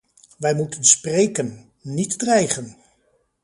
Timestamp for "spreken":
0.85-1.71